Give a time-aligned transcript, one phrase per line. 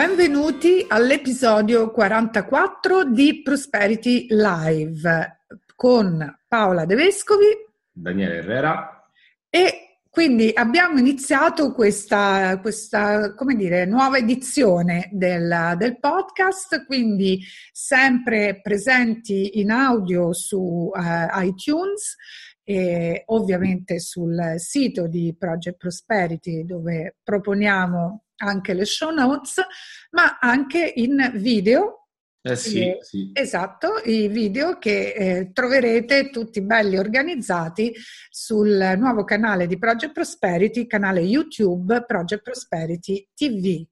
[0.00, 5.42] Benvenuti all'episodio 44 di Prosperity Live
[5.76, 7.44] con Paola De Vescovi,
[7.92, 9.04] Daniele Herrera.
[9.50, 18.58] e quindi abbiamo iniziato questa, questa come dire, nuova edizione del, del, podcast, quindi sempre
[18.62, 22.16] presenti in audio su uh, iTunes
[22.64, 29.62] e ovviamente sul sito di Project Prosperity dove proponiamo anche le show notes,
[30.10, 32.06] ma anche in video.
[32.42, 33.30] Eh sì, eh, sì.
[33.34, 37.94] Esatto, i video che eh, troverete tutti belli organizzati
[38.30, 43.86] sul nuovo canale di Project Prosperity, canale YouTube Project Prosperity TV.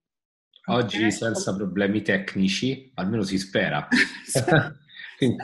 [0.71, 1.11] Oggi okay.
[1.11, 3.87] senza problemi tecnici, almeno si spera.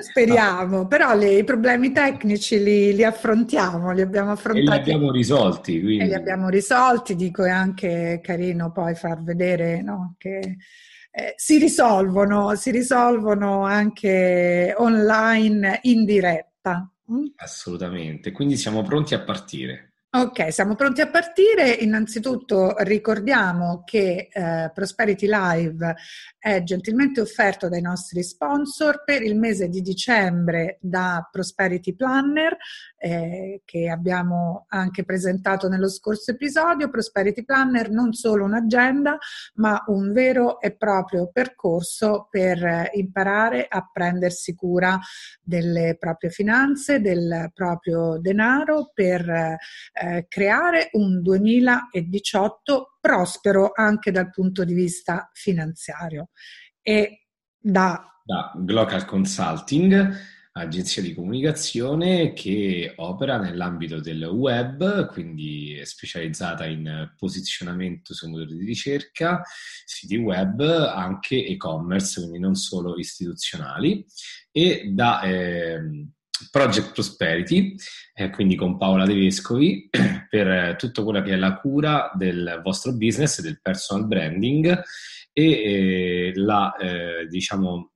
[0.01, 4.67] Speriamo, però le, i problemi tecnici li, li, affrontiamo, li abbiamo affrontati.
[4.67, 5.81] E li abbiamo risolti.
[5.81, 6.05] Quindi.
[6.05, 10.59] E li abbiamo risolti, dico è anche carino poi far vedere no, che
[11.11, 16.89] eh, si risolvono, si risolvono anche online in diretta.
[17.13, 17.27] Mm?
[17.37, 19.94] Assolutamente, quindi siamo pronti a partire.
[20.17, 21.71] Ok, siamo pronti a partire.
[21.71, 25.97] Innanzitutto ricordiamo che eh, Prosperity Live
[26.39, 32.57] è gentilmente offerto dai nostri sponsor per il mese di dicembre da Prosperity Planner,
[32.97, 36.91] eh, che abbiamo anche presentato nello scorso episodio.
[36.91, 39.19] Prosperity Planner non solo un'agenda,
[39.55, 44.97] ma un vero e proprio percorso per eh, imparare a prendersi cura
[45.43, 49.59] delle proprie finanze, del proprio denaro, per
[50.05, 56.31] eh, creare un 2018 prospero anche dal punto di vista finanziario.
[56.83, 57.27] E
[57.59, 58.09] da...
[58.23, 60.15] Da Glocal Consulting,
[60.53, 68.57] agenzia di comunicazione che opera nell'ambito del web, quindi è specializzata in posizionamento su motori
[68.57, 69.43] di ricerca,
[69.85, 74.07] siti web, anche e-commerce, quindi non solo istituzionali,
[74.51, 75.81] e da eh,
[76.51, 77.75] Project Prosperity,
[78.15, 79.89] eh, quindi con Paola De Vescovi,
[80.29, 84.83] per tutto quello che è la cura del vostro business, del personal branding
[85.33, 87.93] e eh, la, eh, diciamo,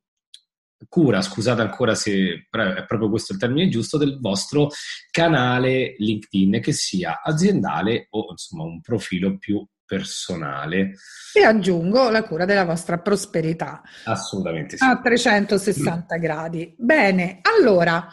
[0.88, 4.69] cura, scusate ancora se è proprio questo il termine giusto, del vostro
[5.10, 10.93] canale LinkedIn, che sia aziendale o insomma un profilo più personale.
[11.32, 13.81] E aggiungo la cura della vostra prosperità.
[14.04, 14.84] Assolutamente sì.
[14.84, 16.21] A 360 mm.
[16.21, 16.75] gradi.
[16.76, 18.06] Bene, allora,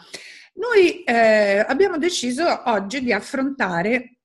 [0.54, 4.15] noi eh, abbiamo deciso oggi di affrontare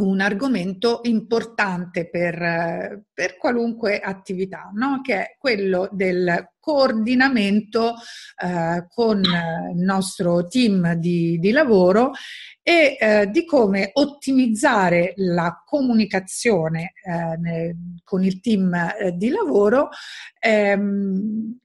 [0.00, 5.00] un argomento importante per, per qualunque attività, no?
[5.02, 7.94] che è quello del coordinamento
[8.42, 12.12] eh, con il nostro team di, di lavoro
[12.62, 17.74] e eh, di come ottimizzare la comunicazione eh,
[18.04, 19.88] con il team eh, di lavoro
[20.38, 21.58] ehm,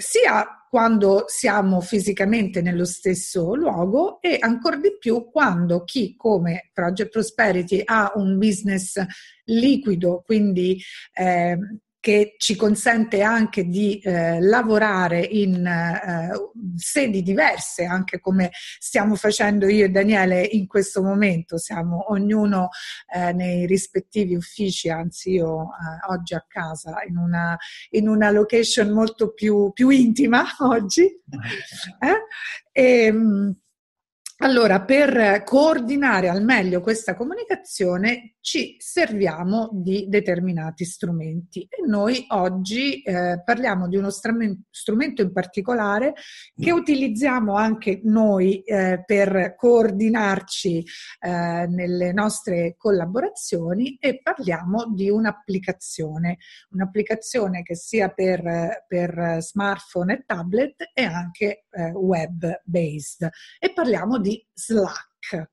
[0.00, 7.10] sia quando siamo fisicamente nello stesso luogo e ancora di più quando chi come Project
[7.10, 9.02] Prosperity ha un business
[9.46, 10.80] liquido, quindi
[11.14, 11.58] eh,
[12.00, 16.30] che ci consente anche di eh, lavorare in eh,
[16.76, 21.58] sedi diverse, anche come stiamo facendo io e Daniele in questo momento.
[21.58, 22.68] Siamo ognuno
[23.12, 27.56] eh, nei rispettivi uffici, anzi io eh, oggi a casa, in una,
[27.90, 31.06] in una location molto più, più intima oggi.
[32.00, 32.16] Eh?
[32.72, 33.56] E, ehm,
[34.40, 43.02] allora, per coordinare al meglio questa comunicazione ci serviamo di determinati strumenti e noi oggi
[43.02, 46.14] eh, parliamo di uno strumento in particolare
[46.54, 50.84] che utilizziamo anche noi eh, per coordinarci
[51.18, 56.38] eh, nelle nostre collaborazioni e parliamo di un'applicazione,
[56.70, 64.18] un'applicazione che sia per, per smartphone e tablet e anche eh, web based e parliamo
[64.18, 65.48] di Slack.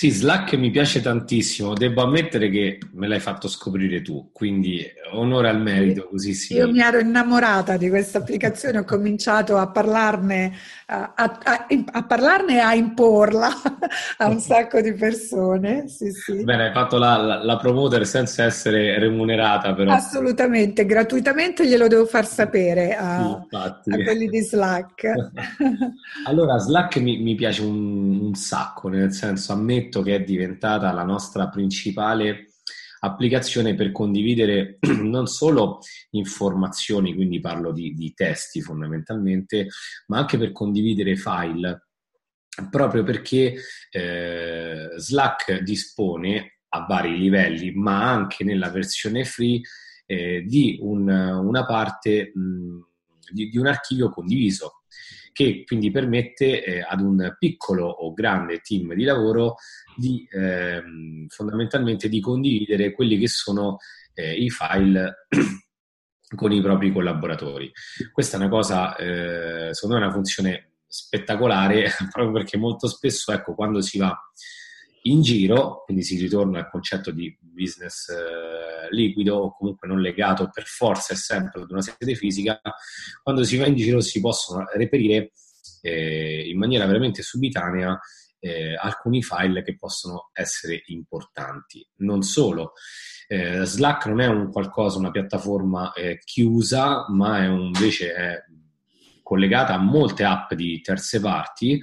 [0.00, 4.82] Sì, Slack mi piace tantissimo, devo ammettere che me l'hai fatto scoprire tu, quindi
[5.12, 6.54] onore al merito, così sì.
[6.54, 10.56] Io mi ero innamorata di questa applicazione, ho cominciato a parlarne,
[10.86, 13.50] a, a, a, parlarne e a imporla
[14.16, 15.86] a un sacco di persone.
[15.88, 16.44] Sì, sì.
[16.44, 19.92] Bene, hai fatto la, la, la, promoter senza essere remunerata però.
[19.92, 23.46] Assolutamente, gratuitamente glielo devo far sapere a,
[23.82, 25.12] sì, a quelli di Slack.
[26.24, 29.52] allora, Slack mi, mi piace un, un sacco, nel senso
[29.90, 32.46] ammetto che è diventata la nostra principale
[33.00, 39.68] applicazione per condividere non solo informazioni, quindi parlo di, di testi fondamentalmente,
[40.06, 41.88] ma anche per condividere file.
[42.70, 43.56] Proprio perché
[43.90, 49.60] eh, Slack dispone a vari livelli, ma anche nella versione free,
[50.04, 52.80] eh, di un, una parte mh,
[53.32, 54.79] di, di, un archivio condiviso
[55.32, 59.56] che quindi permette eh, ad un piccolo o grande team di lavoro
[59.96, 63.78] di ehm, fondamentalmente di condividere quelli che sono
[64.14, 65.26] eh, i file
[66.36, 67.70] con i propri collaboratori.
[68.12, 73.32] Questa è una cosa, eh, secondo me, è una funzione spettacolare proprio perché molto spesso,
[73.32, 74.16] ecco, quando si va
[75.02, 80.50] in giro, quindi si ritorna al concetto di business eh, liquido o comunque non legato
[80.52, 82.60] per forza e sempre ad una sede fisica,
[83.22, 85.32] quando si va in giro si possono reperire
[85.82, 87.98] eh, in maniera veramente subitanea
[88.40, 91.86] eh, alcuni file che possono essere importanti.
[91.96, 92.72] Non solo,
[93.28, 98.44] eh, Slack non è un qualcosa, una piattaforma eh, chiusa, ma è un, invece è
[99.22, 101.80] collegata a molte app di terze parti,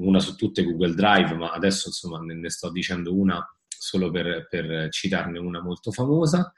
[0.00, 4.90] una su tutte Google Drive, ma adesso insomma ne, sto dicendo una solo per, per
[4.90, 6.52] citarne una molto famosa.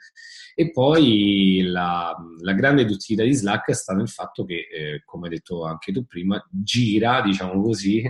[0.54, 5.34] E poi la, la, grande utilità di Slack sta nel fatto che, eh, come hai
[5.34, 8.02] detto anche tu prima, gira, diciamo così,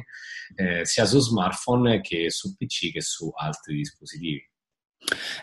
[0.57, 4.52] eh, sia su smartphone che su PC che su altri dispositivi.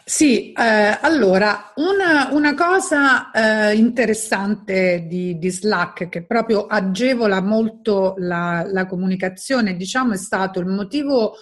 [0.04, 8.16] Sì, eh, allora una, una cosa eh, interessante di, di, Slack che proprio agevola molto
[8.18, 11.36] la, la comunicazione, diciamo, è stato il motivo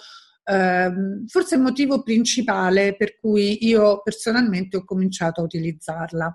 [0.50, 6.34] Ehm, forse il motivo principale per cui io personalmente ho cominciato a utilizzarla.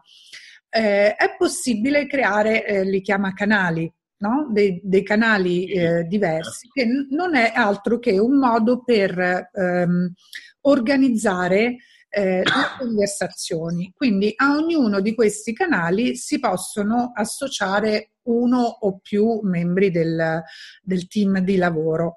[0.70, 3.92] Eh, è possibile creare, eh, li chiama canali,
[4.24, 4.48] no?
[4.50, 10.14] dei, dei, canali eh, diversi, che non è altro che un modo per ehm,
[10.62, 11.76] organizzare
[12.08, 12.44] eh, le
[12.80, 13.92] conversazioni.
[13.94, 20.42] Quindi a ognuno di questi canali si possono associare uno o più membri del,
[20.82, 22.16] del team di lavoro.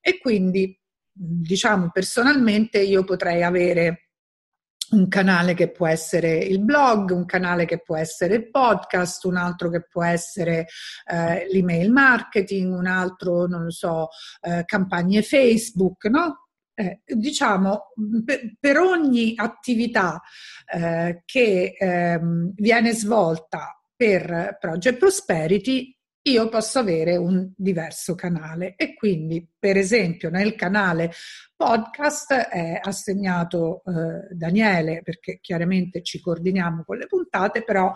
[0.00, 0.78] E quindi
[1.12, 4.07] diciamo personalmente io potrei avere
[4.90, 9.36] un canale che può essere il blog, un canale che può essere il podcast, un
[9.36, 10.66] altro che può essere
[11.10, 14.08] eh, l'email marketing, un altro, non lo so,
[14.40, 16.48] eh, campagne Facebook, no?
[16.74, 17.92] Eh, diciamo,
[18.24, 20.22] per, per, ogni attività
[20.72, 25.97] eh, che ehm, viene svolta per Project Prosperity
[26.30, 28.74] io posso avere un diverso canale.
[28.76, 31.12] E quindi per esempio nel canale
[31.56, 37.92] podcast è assegnato eh, Daniele perché chiaramente ci coordiniamo con le puntate però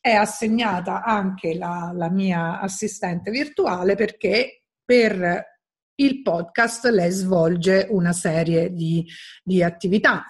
[0.00, 5.48] è assegnata anche la, la mia assistente virtuale perché per
[5.96, 9.06] il podcast lei svolge una serie di,
[9.44, 10.24] di attività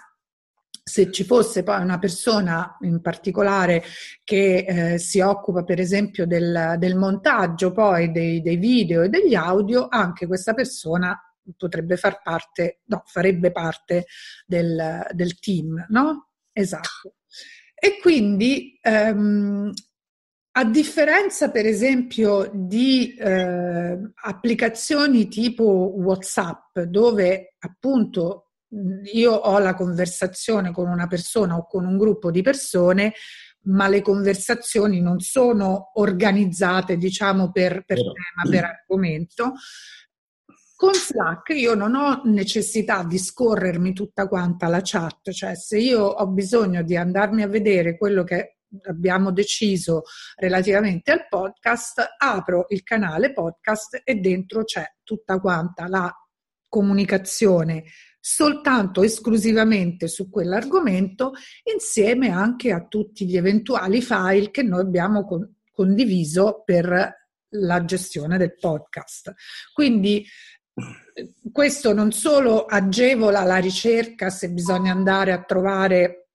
[0.82, 3.82] se ci fosse poi una persona in particolare
[4.24, 9.34] che eh, si occupa per esempio del, del montaggio poi dei, dei, video e degli
[9.34, 11.18] audio, anche questa persona
[11.56, 14.06] potrebbe far parte, no, farebbe parte
[14.46, 16.28] del, del team, no?
[16.52, 17.14] Esatto.
[17.74, 19.72] E quindi ehm,
[20.52, 25.64] a differenza per esempio di eh, applicazioni tipo
[25.96, 28.49] WhatsApp dove appunto
[29.12, 33.14] io ho la conversazione con una persona o con un gruppo di persone,
[33.62, 39.54] ma le conversazioni non sono organizzate, diciamo, per, per tema, per argomento.
[40.74, 46.04] Con Slack io non ho necessità di scorrermi tutta quanta la chat, cioè se io
[46.04, 50.04] ho bisogno di andarmi a vedere quello che abbiamo deciso
[50.36, 56.10] relativamente al podcast, apro il canale podcast e dentro c'è tutta quanta la
[56.70, 57.84] comunicazione
[58.18, 61.32] soltanto esclusivamente su quell'argomento
[61.72, 67.18] insieme anche a tutti gli eventuali file che noi abbiamo con- condiviso per
[67.54, 69.34] la gestione del podcast.
[69.72, 70.24] Quindi
[71.50, 76.28] questo non solo agevola la ricerca se bisogna andare a trovare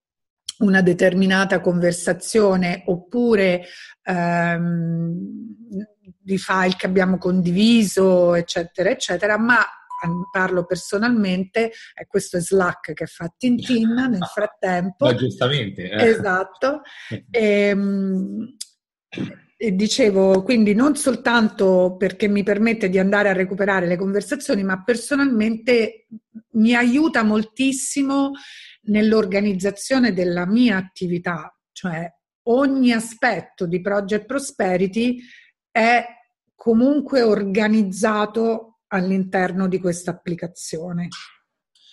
[0.58, 3.64] una determinata conversazione oppure
[4.02, 5.14] ehm,
[6.18, 9.58] di file che abbiamo condiviso, eccetera, eccetera, ma
[10.30, 15.06] parlo personalmente, e questo è Slack che fa Tintin nel frattempo.
[15.06, 15.90] Ma giustamente.
[15.90, 16.08] Eh.
[16.08, 16.82] Esatto.
[17.08, 18.56] E, ehm,
[19.58, 24.82] e dicevo, quindi non soltanto perché mi permette di andare a recuperare le conversazioni, ma
[24.82, 26.06] personalmente
[26.52, 28.32] mi aiuta moltissimo
[28.82, 32.06] nell'organizzazione della mia attività, cioè
[32.48, 35.18] ogni aspetto di Project Prosperity
[35.70, 36.04] è
[36.54, 41.08] comunque organizzato all'interno di questa applicazione.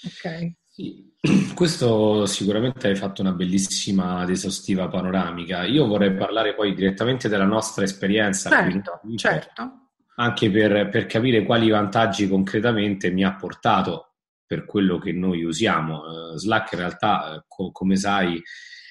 [0.05, 0.53] Ok.
[0.73, 1.15] Sì,
[1.53, 5.65] questo sicuramente hai fatto una bellissima ed esaustiva panoramica.
[5.65, 8.49] Io vorrei parlare poi direttamente della nostra esperienza.
[8.49, 9.89] Certo, qui, certo.
[10.15, 14.15] Anche per, per, capire quali vantaggi concretamente mi ha portato
[14.47, 16.01] per quello che noi usiamo.
[16.01, 18.41] Uh, Slack in realtà, uh, co- come sai,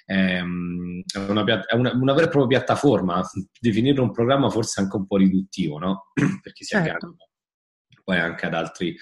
[0.04, 3.23] è, una, è una, una, vera e propria piattaforma.
[3.59, 6.12] Definire un programma forse è anche un po' riduttivo, no?
[6.40, 7.16] Perché si certo.
[8.02, 8.97] Poi anche ad altri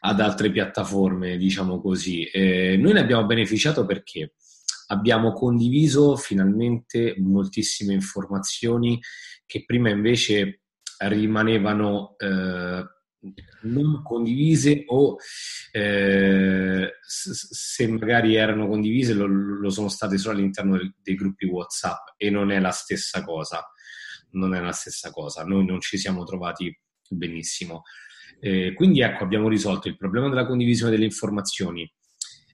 [0.00, 2.24] ad altre piattaforme, diciamo così.
[2.24, 4.34] Eh, noi ne abbiamo beneficiato perché
[4.88, 9.00] abbiamo condiviso finalmente moltissime informazioni
[9.44, 10.60] che prima invece
[10.98, 12.84] rimanevano eh,
[13.62, 15.16] non condivise o
[15.72, 22.30] eh, se magari erano condivise lo, lo, sono state solo all'interno dei, gruppi WhatsApp e
[22.30, 23.64] non è la stessa cosa.
[24.32, 26.78] Non è la stessa cosa, noi non ci siamo trovati
[27.08, 27.82] benissimo.
[28.40, 31.90] Eh, quindi ecco, abbiamo risolto il problema della condivisione delle informazioni,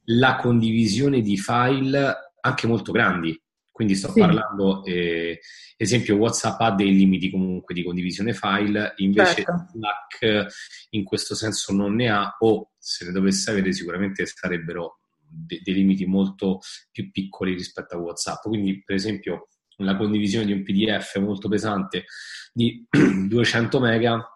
[0.06, 3.40] la condivisione di file anche molto grandi.
[3.70, 4.20] Quindi sto sì.
[4.20, 5.40] parlando, eh,
[5.76, 9.66] esempio, WhatsApp ha dei limiti comunque di condivisione file, invece certo.
[9.72, 10.46] Slack
[10.90, 15.74] in questo senso non ne ha, o se ne dovesse avere sicuramente sarebbero de- dei
[15.74, 16.60] limiti molto
[16.90, 18.42] più piccoli rispetto a WhatsApp.
[18.42, 19.48] Quindi, per esempio,
[19.78, 22.04] la condivisione di un PDF molto pesante
[22.52, 22.86] di
[23.26, 24.31] 200 mega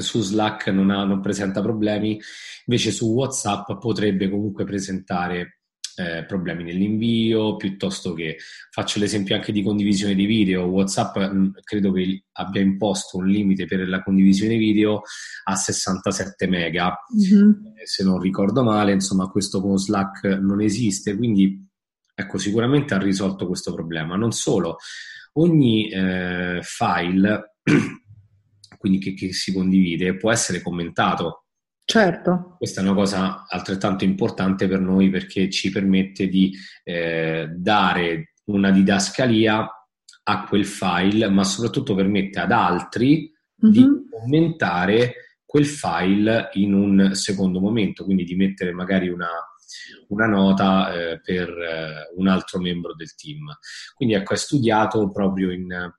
[0.00, 2.20] su Slack non, ha, non presenta problemi,
[2.66, 5.60] invece su WhatsApp potrebbe comunque presentare
[5.96, 8.36] eh, problemi nell'invio, piuttosto che
[8.70, 10.64] faccio l'esempio anche di condivisione di video.
[10.64, 15.02] WhatsApp mh, mm, credo che abbia imposto un limite per la condivisione video
[15.44, 17.50] a 67 mega, mm-hmm.
[17.78, 21.66] eh, se non ricordo male, insomma questo con Slack non esiste, quindi
[22.14, 24.16] ecco sicuramente ha risolto questo problema.
[24.16, 24.76] Non solo,
[25.34, 27.56] ogni eh, file
[28.86, 31.46] quindi che, che si condivide, può essere commentato.
[31.84, 32.54] Certo.
[32.56, 36.52] Questa è una cosa altrettanto importante per noi perché ci permette di
[36.84, 39.68] eh, dare una didascalia
[40.28, 43.30] a quel file, ma soprattutto permette ad altri
[43.64, 43.72] mm-hmm.
[43.72, 45.14] di commentare
[45.44, 49.28] quel file in un secondo momento, quindi di mettere magari una,
[50.08, 53.56] una nota eh, per eh, un altro membro del team.
[53.94, 55.92] Quindi ecco, è studiato proprio in,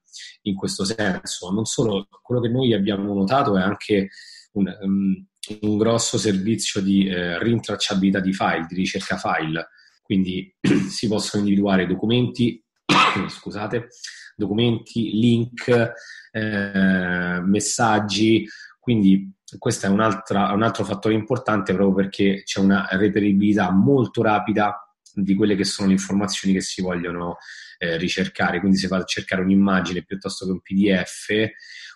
[0.43, 1.51] in questo senso.
[1.51, 4.09] Non solo, quello che noi abbiamo notato è anche
[4.53, 5.25] un, um,
[5.62, 9.67] un grosso servizio di eh, rintracciabilità di file, di ricerca file,
[10.03, 10.53] quindi
[10.89, 12.62] si possono individuare documenti,
[13.27, 13.89] scusate,
[14.36, 15.93] documenti, link,
[16.31, 18.47] eh, messaggi,
[18.79, 24.81] quindi questo è un, un altro fattore importante proprio perché c'è una reperibilità molto rapida
[25.13, 27.37] di quelle che sono le informazioni che si vogliono
[27.77, 28.59] eh, ricercare.
[28.59, 31.49] Quindi se vado a cercare un'immagine piuttosto che un PDF,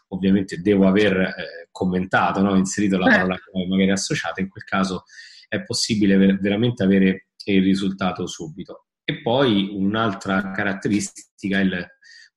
[0.09, 2.55] ovviamente devo aver eh, commentato, no?
[2.55, 5.03] inserito la parola che magari associata, in quel caso
[5.47, 8.87] è possibile ver- veramente avere il risultato subito.
[9.03, 11.87] E poi un'altra caratteristica è il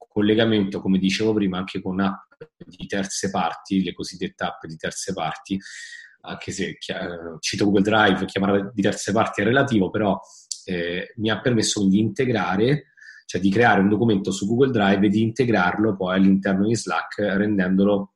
[0.09, 2.24] collegamento, come dicevo prima, anche con app
[2.65, 5.59] di terze parti, le cosiddette app di terze parti,
[6.23, 6.79] anche se
[7.41, 10.19] cito Google Drive, chiamarla di terze parti è relativo, però
[10.65, 12.93] eh, mi ha permesso di integrare,
[13.27, 17.19] cioè di creare un documento su Google Drive e di integrarlo poi all'interno di Slack
[17.19, 18.15] rendendolo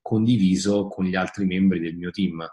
[0.00, 2.46] condiviso con gli altri membri del mio team.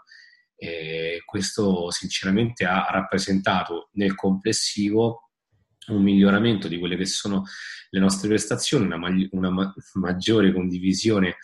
[0.58, 5.25] E questo sinceramente ha rappresentato nel complessivo
[5.88, 7.44] un miglioramento di quelle che sono
[7.90, 11.36] le nostre prestazioni, una, mag- una ma- maggiore condivisione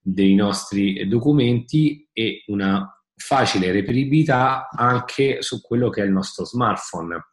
[0.00, 7.26] dei nostri documenti e una facile reperibilità anche su quello che è il nostro smartphone,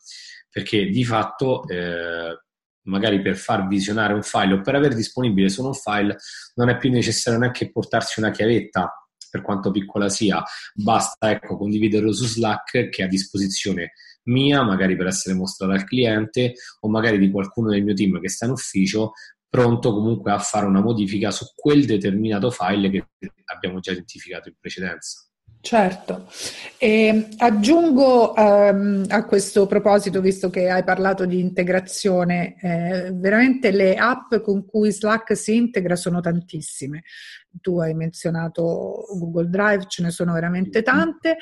[0.50, 2.38] perché di fatto eh,
[2.84, 6.16] magari per far visionare un file o per avere disponibile solo un file
[6.56, 8.94] non è più necessario neanche portarsi una chiavetta
[9.30, 13.94] per quanto piccola sia, basta ecco, condividerlo su Slack che è a disposizione
[14.30, 18.30] mia, magari per essere mostrata al cliente o magari di qualcuno del mio team che
[18.30, 19.14] sta in ufficio,
[19.50, 23.08] pronto comunque a fare una modifica su quel determinato file che
[23.46, 25.24] abbiamo già identificato in precedenza.
[25.62, 26.32] Certo,
[26.78, 33.96] e aggiungo um, a questo proposito, visto che hai parlato di integrazione, eh, veramente le
[33.96, 37.04] app con cui Slack si integra sono tantissime.
[37.60, 41.36] Tu hai menzionato Google Drive, ce ne sono veramente tante.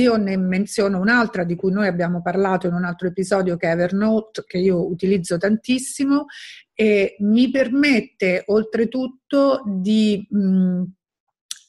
[0.00, 3.72] Io ne menziono un'altra di cui noi abbiamo parlato in un altro episodio che è
[3.72, 6.26] Evernote, che io utilizzo tantissimo
[6.74, 10.26] e mi permette oltretutto di...
[10.28, 10.82] Mh,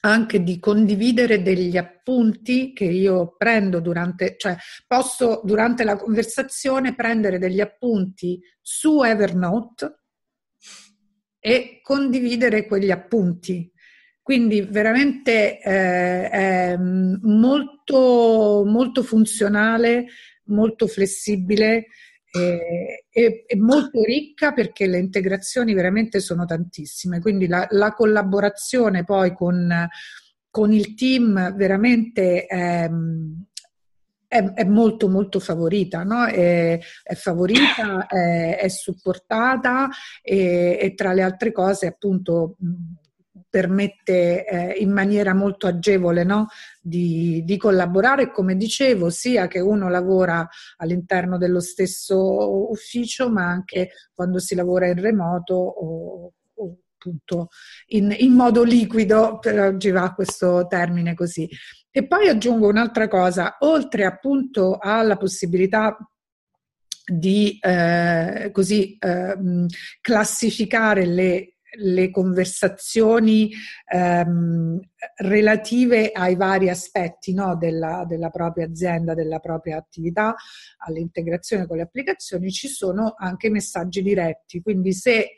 [0.04, 4.58] anche di condividere degli appunti che io prendo durante, cioè
[4.88, 10.00] posso durante la conversazione prendere degli appunti su Evernote
[11.40, 13.72] e condividere quegli appunti.
[14.22, 20.06] Quindi veramente eh, è molto, molto funzionale,
[20.46, 21.88] molto flessibile
[22.32, 29.04] e, e, e, molto ricca perché le integrazioni veramente sono tantissime, quindi la, la collaborazione
[29.04, 29.88] poi con,
[30.50, 32.90] con, il team veramente è,
[34.28, 36.26] è, è molto molto favorita, no?
[36.26, 36.80] è,
[37.16, 39.90] favorita, è, supportata
[40.22, 42.56] e, tra le altre cose appunto
[43.52, 46.48] permette eh, in maniera molto agevole no?
[46.82, 53.90] di, di, collaborare, come dicevo, sia che uno lavora all'interno dello stesso ufficio, ma anche
[54.14, 57.50] quando si lavora in remoto o, o appunto
[57.88, 61.48] in, in, modo liquido, per oggi va questo termine così.
[61.92, 65.98] E poi aggiungo un'altra cosa, oltre appunto alla possibilità
[67.06, 69.36] di eh, così eh,
[70.00, 73.52] classificare le le conversazioni
[73.92, 74.80] ehm,
[75.18, 80.36] relative ai vari aspetti no, della, della, propria azienda, della propria attività,
[80.78, 84.62] all'integrazione con le applicazioni, ci sono anche messaggi diretti.
[84.62, 85.38] Quindi se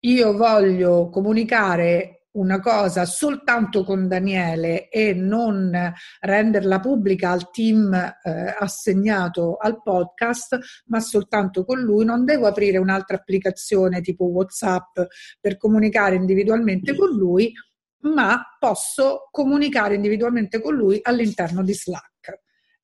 [0.00, 8.54] io voglio comunicare una cosa soltanto con Daniele e non renderla pubblica al team eh,
[8.58, 15.00] assegnato al podcast, ma soltanto con lui, non devo aprire un'altra applicazione tipo WhatsApp
[15.40, 17.52] per comunicare individualmente con lui,
[18.02, 22.10] ma posso comunicare individualmente con lui all'interno di Slack.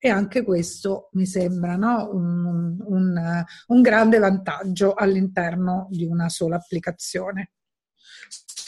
[0.00, 2.08] E anche questo mi sembra no?
[2.12, 7.50] un, un, un grande vantaggio all'interno di una sola applicazione.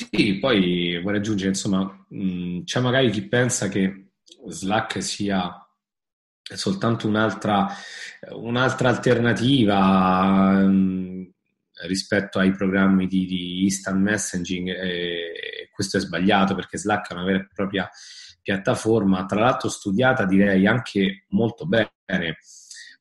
[0.09, 4.13] Sì, poi vorrei aggiungere, insomma, mh, c'è magari chi pensa che
[4.49, 5.53] Slack sia
[6.43, 7.67] soltanto un'altra,
[8.31, 11.33] un'altra alternativa mh,
[11.87, 17.25] rispetto ai programmi di, di instant messaging e questo è sbagliato perché Slack è una
[17.25, 17.89] vera e propria
[18.43, 22.39] piattaforma, tra l'altro studiata direi anche molto bene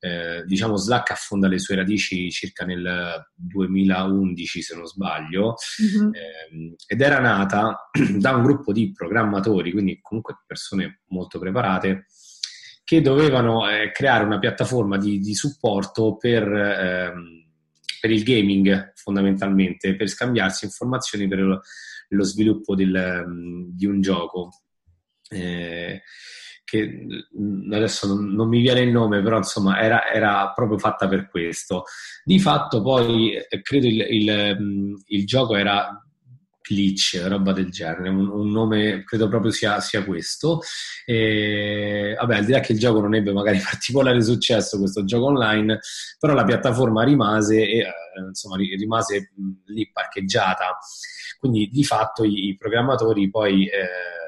[0.00, 6.14] eh, diciamo Slack affonda le sue radici circa nel 2011 se non sbaglio mm-hmm.
[6.14, 12.06] eh, ed era nata da un gruppo di programmatori, quindi comunque persone molto preparate
[12.82, 17.44] che dovevano eh, creare una piattaforma di, di supporto per, ehm,
[18.00, 21.60] per, il gaming fondamentalmente, per scambiarsi informazioni per lo,
[22.08, 24.50] lo sviluppo del, di un gioco.
[25.28, 26.02] Eh,
[26.70, 27.04] che
[27.72, 31.82] adesso non, non, mi viene il nome, però insomma era, era, proprio fatta per questo.
[32.22, 36.00] Di fatto poi eh, credo il, il, il, gioco era
[36.62, 40.60] glitch, roba del genere, un, un nome credo proprio sia, sia questo.
[41.04, 45.26] E, vabbè, al di là che il gioco non ebbe magari particolare successo, questo gioco
[45.26, 45.80] online,
[46.20, 47.92] però la piattaforma rimase, e, eh,
[48.28, 49.32] insomma, rimase
[49.66, 50.78] lì parcheggiata.
[51.36, 53.66] Quindi di fatto i, i programmatori poi...
[53.66, 54.18] Eh,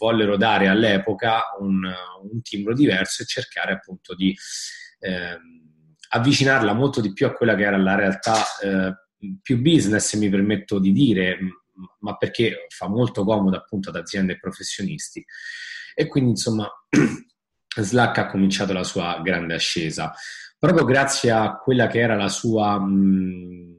[0.00, 4.34] vollero dare all'epoca un, un timbro diverso e cercare appunto di
[5.00, 5.38] eh,
[6.08, 8.94] avvicinarla molto di più a quella che era la realtà eh,
[9.42, 11.38] più business, mi permetto di dire,
[12.00, 15.22] ma perché fa molto comodo appunto ad aziende e professionisti.
[15.94, 16.66] E quindi insomma
[17.76, 20.14] Slack ha cominciato la sua grande ascesa,
[20.58, 23.76] proprio grazie a quella che era la sua, mh,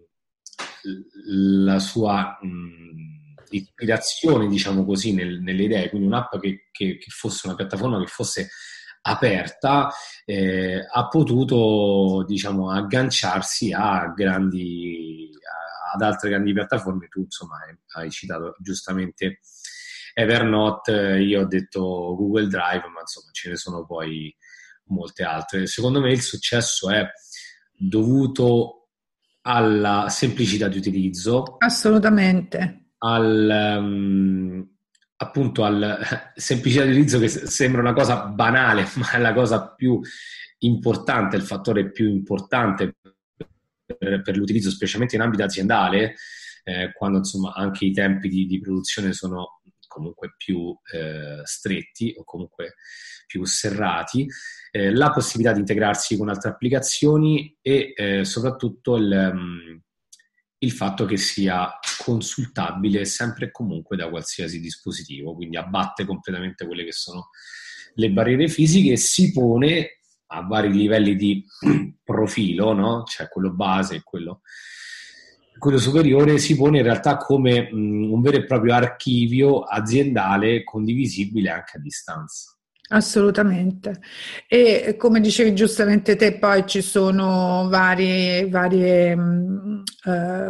[1.63, 3.10] la sua mh,
[3.57, 8.07] ispirazione, diciamo così, nel, nelle idee, quindi un'app che, che, che, fosse una piattaforma che
[8.07, 8.49] fosse
[9.03, 9.91] aperta,
[10.25, 17.07] eh, ha potuto, diciamo, agganciarsi a grandi, a, ad altre grandi piattaforme.
[17.07, 17.57] Tu, insomma,
[17.95, 19.39] hai citato giustamente
[20.13, 21.81] Evernote, io ho detto
[22.15, 24.33] Google Drive, ma insomma ce ne sono poi
[24.85, 25.67] molte altre.
[25.67, 27.07] Secondo me il successo è
[27.71, 28.89] dovuto
[29.43, 31.55] alla semplicità di utilizzo.
[31.59, 32.80] Assolutamente.
[33.03, 34.67] Al, um,
[35.17, 35.99] appunto alla
[36.35, 39.99] semplicità di utilizzo che sembra una cosa banale, ma è la cosa più
[40.59, 42.95] importante, il fattore più importante
[43.97, 46.15] per, per l'utilizzo, specialmente in ambito aziendale,
[46.63, 52.23] eh, quando insomma anche i tempi di, di produzione sono comunque più eh, stretti o
[52.23, 52.75] comunque
[53.27, 54.25] più serrati,
[54.71, 59.81] eh, la possibilità di integrarsi con altre applicazioni e eh, soprattutto il, um,
[60.61, 61.71] il, fatto che sia
[62.03, 67.29] consultabile sempre e comunque da qualsiasi dispositivo, quindi abbatte completamente quelle che sono
[67.95, 71.45] le barriere fisiche e si pone a vari livelli di
[72.03, 73.03] profilo, no?
[73.03, 74.41] cioè quello base e quello,
[75.57, 81.49] quello, superiore, si pone in realtà come mh, un vero e proprio archivio aziendale condivisibile
[81.49, 82.55] anche a distanza.
[82.93, 84.01] Assolutamente.
[84.47, 89.17] E come dicevi giustamente te, poi ci sono varie, varie
[90.05, 90.49] eh,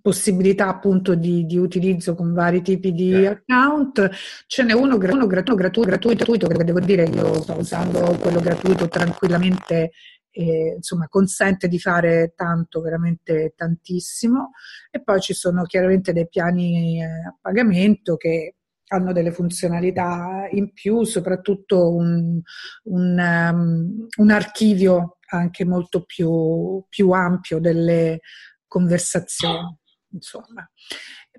[0.00, 3.32] possibilità appunto di, di, utilizzo con vari tipi di yeah.
[3.32, 4.08] account.
[4.46, 8.86] Ce n'è uno, uno gratuito, gratuito, gratuito, che devo dire io sto usando quello gratuito
[8.86, 9.90] tranquillamente.
[10.30, 14.52] E, insomma, consente di fare tanto, veramente tantissimo.
[14.92, 18.57] E poi ci sono chiaramente dei piani eh, a pagamento che
[18.88, 22.40] hanno delle funzionalità in più, soprattutto un,
[22.84, 28.20] un, um, un archivio anche molto più, più ampio delle
[28.66, 29.76] conversazioni,
[30.12, 30.68] insomma.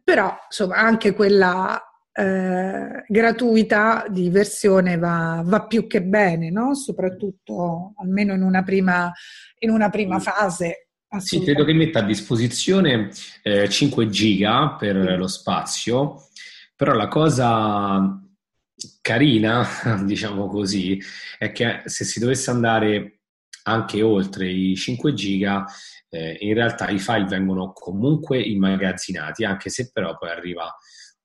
[0.03, 1.81] Però, insomma, anche quella
[2.11, 6.75] eh, gratuita di versione va, va, più che bene, no?
[6.75, 9.11] Soprattutto almeno in una prima,
[9.59, 10.89] in una prima fase.
[11.17, 13.09] Sì, credo che metta a disposizione
[13.41, 16.28] eh, 5 giga per lo spazio,
[16.79, 18.23] però la cosa
[19.01, 19.67] carina,
[20.05, 20.97] diciamo così,
[21.37, 23.19] è che se si dovesse andare
[23.63, 25.65] anche oltre i 5 giga,
[26.07, 30.73] eh, in realtà i file vengono comunque immagazzinati, anche se però poi arriva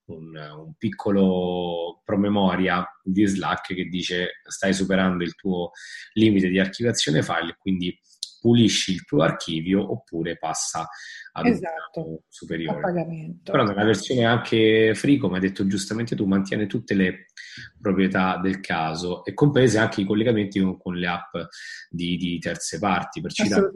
[0.07, 5.71] un, un, piccolo promemoria di Slack che dice stai superando il tuo
[6.15, 7.97] limite di archiviazione file, quindi
[8.45, 10.87] pulisci il tuo archivio oppure passa
[11.33, 13.39] ad esatto, un superiore.
[13.43, 17.29] Però nella versione anche free, come hai detto giustamente tu, mantiene tutte le
[17.81, 21.35] proprietà del caso e comprese anche i collegamenti con, con le app
[21.89, 23.71] di, di, terze parti, per citare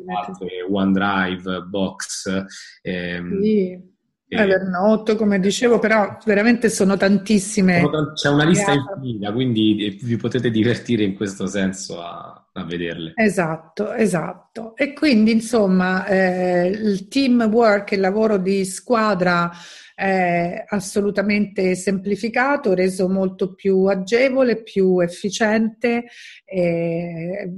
[0.69, 2.45] OneDrive, Box.
[2.83, 3.97] Ehm, sì
[4.29, 7.83] Evernote, come dicevo, però veramente sono tantissime.
[8.15, 13.13] C'è una lista infinita, quindi vi potete divertire in questo senso a, a vederle.
[13.17, 14.77] Esatto, esatto.
[14.77, 19.51] E quindi, insomma, eh, il teamwork, il lavoro di squadra
[19.95, 26.05] è assolutamente semplificato, reso molto più agevole, più efficiente.
[26.45, 27.51] Eh,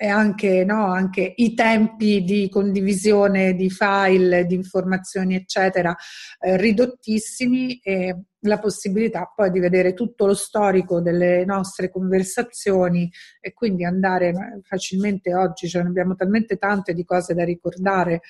[0.00, 5.92] e anche, no, anche, i tempi di condivisione di file, di informazioni, eccetera,
[6.38, 13.52] eh, ridottissimi e la possibilità poi di vedere tutto lo storico delle nostre conversazioni e
[13.52, 18.20] quindi andare eh, facilmente oggi, cioè abbiamo talmente tante di cose da ricordare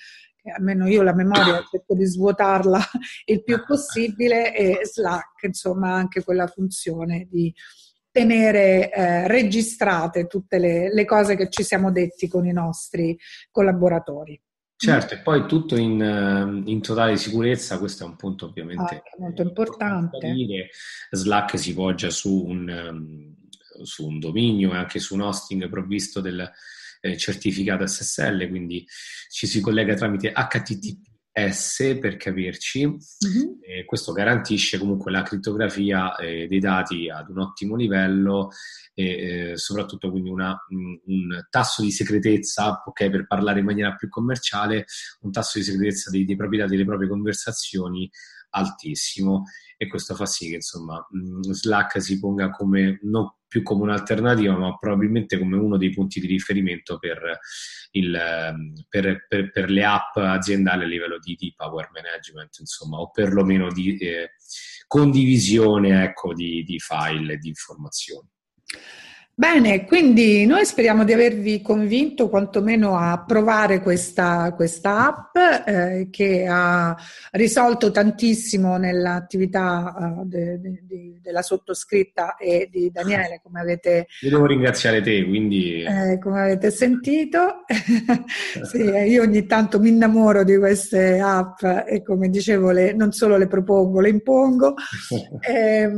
[0.40, 2.80] che almeno io la memoria cerco di svuotarla
[3.26, 7.52] il più possibile e Slack, insomma, anche quella funzione di
[8.18, 13.16] tenere eh, registrate tutte le, le, cose che ci siamo detti con i nostri
[13.50, 14.40] collaboratori.
[14.74, 19.02] Certo, e poi tutto in, eh, in totale sicurezza, questo è un punto ovviamente ah,
[19.18, 20.68] molto importante.
[21.10, 26.20] Slack si poggia su un, um, su un dominio e anche su un hosting provvisto
[26.20, 26.48] del
[27.00, 28.84] eh, certificato SSL, quindi
[29.30, 31.07] ci si collega tramite HTTP
[31.50, 33.48] S per capirci, mm-hmm.
[33.60, 38.50] eh, questo garantisce comunque la crittografia eh, dei dati ad un ottimo livello
[38.94, 43.94] e eh, soprattutto quindi una, un, un, tasso di segretezza, ok, per parlare in maniera
[43.94, 44.86] più commerciale,
[45.20, 48.10] un tasso di segretezza dei, dei propri dati, delle proprie conversazioni
[48.58, 49.44] altissimo
[49.76, 51.06] e questo fa sì che insomma
[51.40, 56.26] Slack si ponga come non più come un'alternativa ma probabilmente come uno dei punti di
[56.26, 57.38] riferimento per,
[57.92, 63.10] il, per, per, per le app aziendali a livello di, di, power management insomma o
[63.10, 64.32] perlomeno di eh,
[64.86, 68.28] condivisione ecco, di, di file e di informazioni.
[69.38, 76.44] Bene, quindi noi speriamo di avervi convinto quantomeno a provare questa, questa app eh, che
[76.44, 76.96] ha
[77.30, 84.08] risolto tantissimo nell'attività uh, de, de, de, della sottoscritta e di Daniele, come avete...
[84.22, 85.84] Io devo ringraziare te, quindi...
[85.84, 87.62] Eh, come avete sentito,
[88.68, 93.36] sì, io ogni tanto mi innamoro di queste app e come dicevo le, non solo
[93.36, 94.74] le propongo, le impongo.
[95.48, 95.88] eh,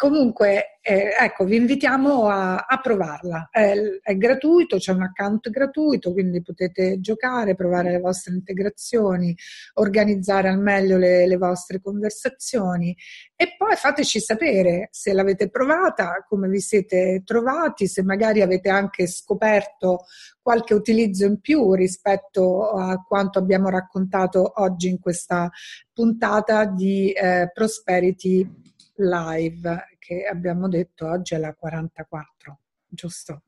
[0.00, 3.48] comunque eh, ecco, vi invitiamo a, a provarla.
[3.50, 9.36] È, è, gratuito, c'è un account gratuito, quindi potete giocare, provare le vostre integrazioni,
[9.74, 12.96] organizzare al meglio le, le vostre conversazioni
[13.36, 19.06] e poi fateci sapere se l'avete provata, come vi siete trovati, se magari avete anche
[19.06, 20.04] scoperto
[20.40, 25.50] qualche utilizzo in più rispetto a quanto abbiamo raccontato oggi in questa
[25.92, 28.48] puntata di eh, Prosperity
[28.96, 32.58] Live che abbiamo detto oggi è la 44,
[32.88, 33.42] giusto?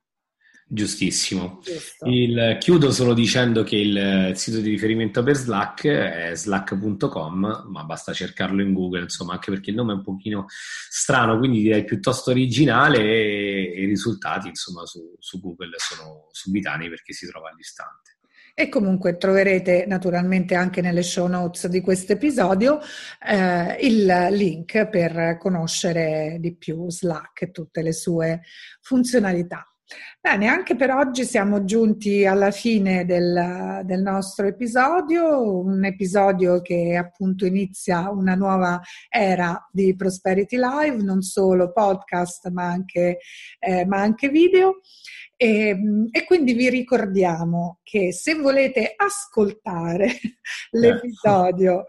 [0.64, 1.60] Giustissimo.
[2.04, 8.12] Il, chiudo solo dicendo che il sito di riferimento per Slack è slack.com, ma basta
[8.12, 10.46] cercarlo in Google, insomma, anche perché il nome è un pochino
[10.88, 16.88] strano, quindi direi piuttosto originale e, e i risultati, insomma, su, su Google sono subitanei
[16.88, 18.18] perché si trova all'istante.
[18.54, 22.80] E comunque troverete naturalmente anche nelle show notes di questo episodio
[23.26, 28.42] eh, il link per conoscere di più Slack e tutte le sue
[28.80, 29.66] funzionalità.
[30.20, 36.96] Bene, anche per oggi siamo giunti alla fine del, del, nostro episodio, un episodio che
[36.96, 43.18] appunto inizia una nuova era di Prosperity Live, non solo podcast ma anche,
[43.58, 44.80] eh, ma anche video.
[45.42, 50.08] E, ehm, e, quindi vi ricordiamo che se volete ascoltare
[50.70, 51.84] l'episodio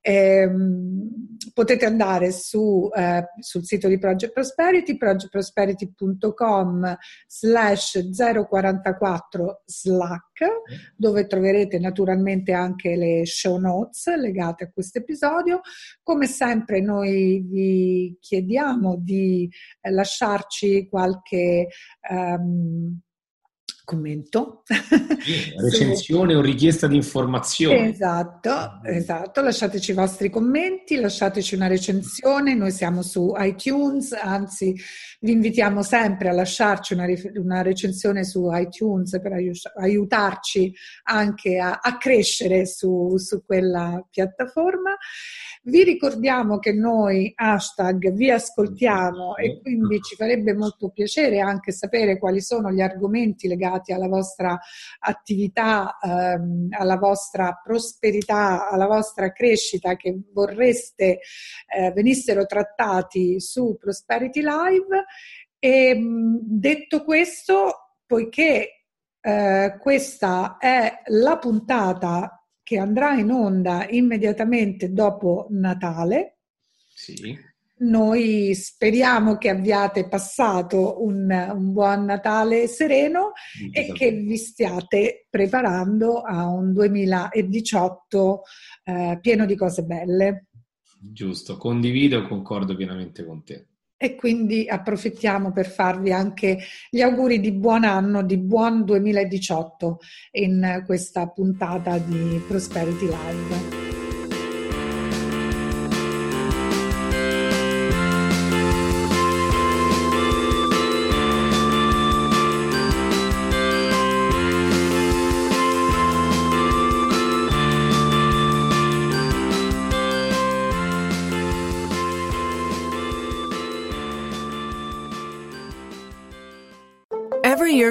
[0.00, 10.46] ehm, potete andare su, eh, sul sito di Project Prosperity, projectprosperity.com slash 044 Slack,
[10.96, 15.60] dove troverete naturalmente anche le show notes legate a questo episodio.
[16.02, 21.68] Come sempre noi vi chiediamo di eh, lasciarci qualche...
[22.08, 22.91] Um,
[23.84, 24.62] commento.
[25.56, 27.90] recensione o richiesta di informazione.
[27.90, 29.40] Esatto, esatto.
[29.40, 32.54] Lasciateci i vostri commenti, lasciateci una recensione.
[32.54, 34.74] Noi siamo su iTunes, anzi
[35.20, 39.32] vi invitiamo sempre a lasciarci una, una recensione su iTunes per
[39.76, 44.96] aiutarci anche a, a crescere su, su quella piattaforma.
[45.64, 52.18] Vi ricordiamo che noi hashtag vi ascoltiamo e quindi ci farebbe molto piacere anche sapere
[52.18, 54.58] quali sono gli argomenti legati alla vostra
[54.98, 61.20] attività, ehm, alla vostra prosperità, alla vostra crescita che vorreste
[61.72, 65.04] eh, venissero trattati su Prosperity Live.
[65.60, 65.96] E
[66.42, 68.86] detto questo, poiché
[69.20, 76.38] eh, questa è la puntata che andrà in onda immediatamente dopo Natale.
[76.94, 77.50] Sì.
[77.78, 83.32] Noi speriamo che abbiate passato un, un buon Natale sereno
[83.72, 88.42] e che vi stiate preparando a un 2018
[88.84, 90.46] eh, pieno di cose belle.
[90.96, 93.66] Giusto, condivido e concordo pienamente con te
[94.02, 96.58] e quindi approfittiamo per farvi anche
[96.90, 100.00] gli auguri di buon anno, di buon 2018
[100.32, 103.81] in questa puntata di Prosperity Live.